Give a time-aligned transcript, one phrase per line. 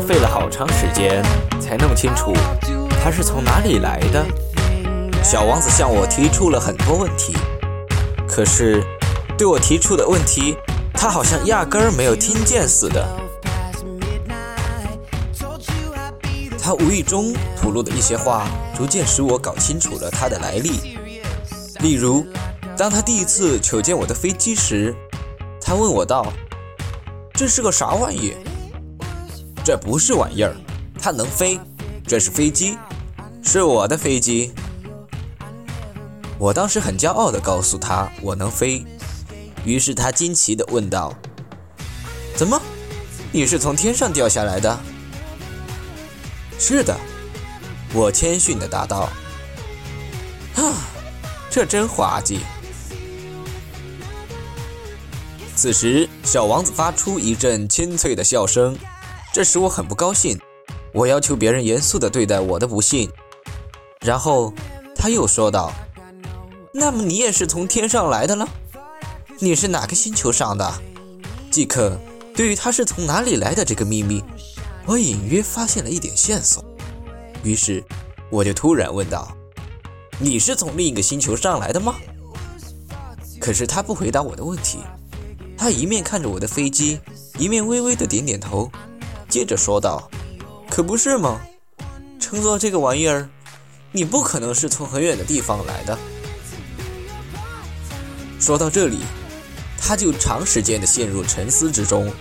[0.00, 1.22] 费了好长时间
[1.60, 2.32] 才弄清楚
[3.02, 4.24] 它是从哪里来的。
[5.22, 7.36] 小王子向我提出了很多问题，
[8.26, 8.82] 可是
[9.36, 10.56] 对我提出的问题，
[10.94, 13.06] 他好像压根儿没有听见似的。
[16.58, 18.46] 他无意中吐露的一些话，
[18.76, 20.96] 逐渐使我搞清楚了他的来历。
[21.80, 22.26] 例如，
[22.76, 24.94] 当他第一次瞅见我的飞机时，
[25.60, 26.32] 他问我道
[27.32, 28.34] ：“这是个啥玩意
[29.70, 30.56] ？”“这不是玩意儿，
[31.00, 31.56] 它能飞。
[32.04, 32.76] 这是飞机，
[33.40, 34.50] 是我的飞机。”
[36.40, 38.84] 我当时很骄傲地告诉他我能飞，
[39.64, 41.14] 于是他惊奇地问道
[42.34, 42.60] ：“怎么，
[43.30, 44.76] 你是从天上掉下来的
[46.58, 46.98] ？”“是的。”
[47.94, 49.08] 我谦逊地答道。
[50.58, 50.74] “啊，
[51.48, 52.40] 这真滑稽。”
[55.54, 58.76] 此时，小王子发出一阵清脆的笑声，
[59.32, 60.38] 这使我很不高兴。
[60.92, 63.10] 我要求别人严肃地对待我的不幸。
[64.00, 64.52] 然后
[64.94, 65.72] 他又说道。
[66.72, 68.48] 那么你也是从天上来的了？
[69.40, 70.72] 你是哪个星球上的？
[71.50, 71.98] 即可
[72.32, 74.22] 对于他是从哪里来的这个秘密，
[74.86, 76.64] 我隐约发现了一点线索。
[77.42, 77.82] 于是
[78.30, 79.36] 我就突然问道
[80.20, 81.96] ：“你是从另一个星球上来的吗？”
[83.40, 84.78] 可是他不回答我的问题，
[85.58, 87.00] 他一面看着我的飞机，
[87.36, 88.70] 一面微微的点点头，
[89.30, 90.10] 接着说道
[90.68, 91.40] ：“可不是吗？
[92.18, 93.28] 乘坐这个玩意儿，
[93.92, 95.96] 你不可能是从很远的地方来的。”
[98.40, 98.98] 说到这里，
[99.80, 102.12] 他就长时间的陷入沉思之中，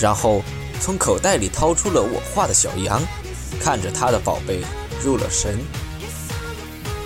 [0.00, 0.42] 然后
[0.80, 3.00] 从口袋里掏出了我画的小羊，
[3.60, 4.62] 看着他的宝贝
[5.02, 5.58] 入了神。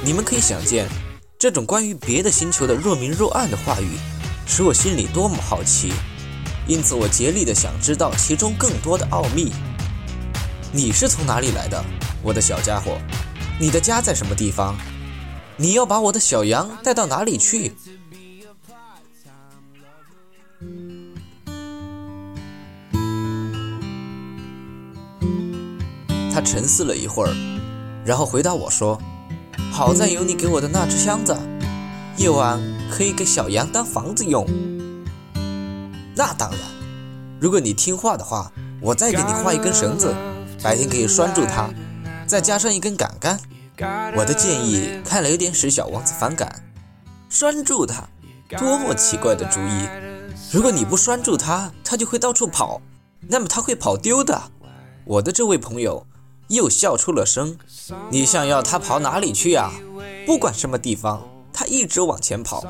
[0.03, 0.89] 你们可以想见，
[1.39, 3.99] 这种关于别的星球的若明若暗的话语，
[4.47, 5.93] 使我心里多么好奇。
[6.67, 9.53] 因此，我竭力的想知道其中更多的奥秘。
[10.73, 11.85] 你是从哪里来的，
[12.23, 12.99] 我的小家伙？
[13.61, 14.77] 你的家在什么地方？
[15.57, 17.75] 你要把我的小羊带到哪里去？
[26.33, 27.35] 他沉思了一会儿，
[28.07, 28.99] 然后回答我说
[29.71, 31.37] ：“好在有你给我的那只箱子，
[32.17, 32.59] 夜晚
[32.91, 34.47] 可以给小羊当房子用。
[36.15, 36.61] 那当然，
[37.41, 40.15] 如果你听话的话，我再给你画一根绳子，
[40.63, 41.69] 白天可以拴住它，
[42.27, 43.39] 再加上一根杆杆。
[44.17, 46.63] 我的建议看了有点使小王子反感，
[47.29, 48.09] 拴住它，
[48.59, 49.89] 多么奇怪的主意！
[50.53, 52.81] 如果你不拴住它，它就会到处跑，
[53.29, 54.43] 那么它会跑丢的。
[55.05, 56.07] 我的这位朋友。”
[56.49, 57.57] 又笑出了声。
[58.11, 59.73] 你想要它跑哪里去啊？
[60.27, 62.63] 不管什么地方，它一直往前跑。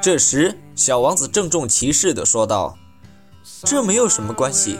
[0.00, 2.78] 这时，小王子郑重其事地说道
[3.66, 4.78] ：“这没有什么关系，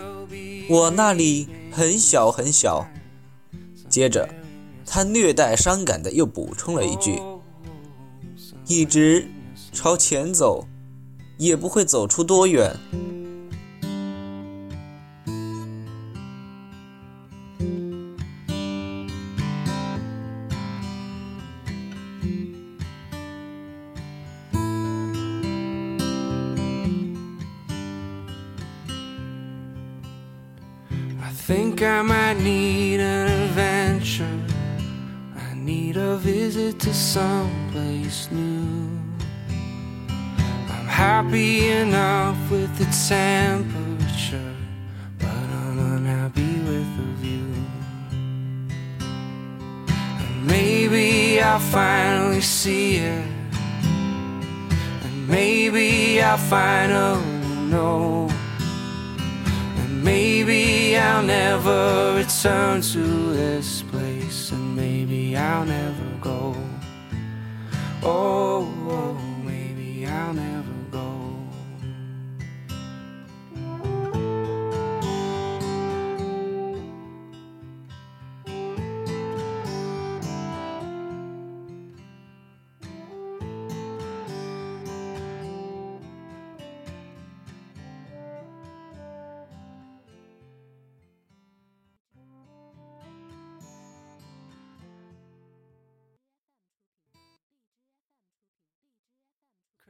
[0.66, 2.88] 我那里很小很小。”
[3.86, 4.26] 接着，
[4.86, 7.20] 他略带伤感的又补充了一句
[8.66, 9.28] ：“一直
[9.74, 10.66] 朝前走，
[11.36, 12.74] 也不会走出多远。”
[31.40, 34.38] Think I might need an adventure.
[35.36, 38.98] I need a visit to someplace new.
[40.68, 44.54] I'm happy enough with its temperature,
[45.18, 47.54] but I'm unhappy with the view.
[50.20, 53.24] And maybe I'll finally see it,
[55.04, 57.24] and maybe I'll finally
[57.70, 58.28] know.
[61.20, 66.56] I'll never return to this place, and maybe I'll never go.
[68.02, 68.39] Oh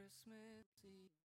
[0.01, 1.20] Christmas Eve.